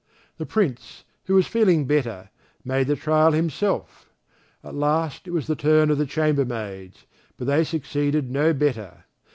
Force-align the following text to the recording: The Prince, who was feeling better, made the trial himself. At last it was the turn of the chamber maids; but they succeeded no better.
The 0.37 0.47
Prince, 0.47 1.03
who 1.25 1.35
was 1.35 1.45
feeling 1.45 1.85
better, 1.85 2.31
made 2.65 2.87
the 2.87 2.95
trial 2.95 3.33
himself. 3.33 4.09
At 4.63 4.73
last 4.73 5.27
it 5.27 5.31
was 5.31 5.45
the 5.45 5.55
turn 5.55 5.91
of 5.91 5.99
the 5.99 6.07
chamber 6.07 6.43
maids; 6.43 7.05
but 7.37 7.45
they 7.45 7.63
succeeded 7.63 8.31
no 8.31 8.51
better. 8.51 9.03